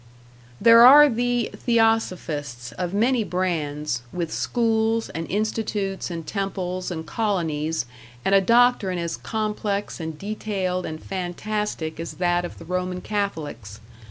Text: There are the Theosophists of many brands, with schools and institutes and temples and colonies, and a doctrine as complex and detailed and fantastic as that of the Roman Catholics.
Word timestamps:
There 0.59 0.83
are 0.83 1.07
the 1.07 1.51
Theosophists 1.55 2.71
of 2.71 2.91
many 2.91 3.23
brands, 3.23 4.01
with 4.11 4.33
schools 4.33 5.09
and 5.09 5.29
institutes 5.29 6.09
and 6.09 6.25
temples 6.25 6.89
and 6.89 7.05
colonies, 7.05 7.85
and 8.25 8.33
a 8.33 8.41
doctrine 8.41 8.97
as 8.97 9.15
complex 9.15 9.99
and 9.99 10.17
detailed 10.17 10.87
and 10.87 10.99
fantastic 11.03 11.99
as 11.99 12.13
that 12.13 12.43
of 12.45 12.57
the 12.57 12.65
Roman 12.65 13.01
Catholics. 13.01 13.79